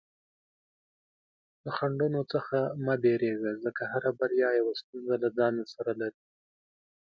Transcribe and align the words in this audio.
له 1.63 1.71
خنډونو 1.77 2.21
څخه 2.33 2.57
مه 2.85 2.95
ویریږه، 3.03 3.51
ځکه 3.63 3.81
هره 3.91 4.11
بریا 4.19 4.49
یوه 4.59 4.73
ستونزه 4.81 5.15
له 5.23 5.29
ځان 5.37 5.53
سره 5.75 5.93
لري. 6.01 6.21